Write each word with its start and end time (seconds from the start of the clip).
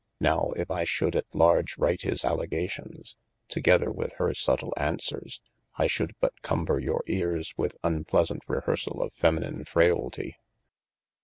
Nowe, 0.19 0.51
if 0.53 0.71
I 0.71 0.83
should 0.83 1.15
at 1.15 1.27
large 1.31 1.77
write 1.77 2.01
his 2.01 2.25
alligations, 2.25 3.15
togither 3.47 3.91
with 3.91 4.13
hir 4.13 4.33
subtile 4.33 4.73
aunsweres, 4.75 5.39
I 5.75 5.85
shoulde 5.85 6.15
but 6.19 6.41
comber 6.41 6.79
your 6.79 7.03
eares 7.05 7.53
with 7.55 7.77
unpleasaunt 7.83 8.41
rehearsall 8.47 8.99
of 9.03 9.13
feminine 9.13 9.63
frayltye. 9.63 10.37